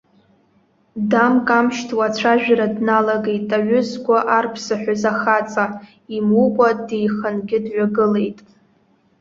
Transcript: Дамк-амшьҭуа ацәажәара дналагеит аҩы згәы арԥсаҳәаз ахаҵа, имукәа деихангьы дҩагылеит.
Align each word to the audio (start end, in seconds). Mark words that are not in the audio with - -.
Дамк-амшьҭуа 1.09 2.05
ацәажәара 2.11 2.67
дналагеит 2.75 3.49
аҩы 3.57 3.81
згәы 3.89 4.17
арԥсаҳәаз 4.37 5.03
ахаҵа, 5.11 5.65
имукәа 6.15 6.69
деихангьы 6.87 7.57
дҩагылеит. 7.65 8.39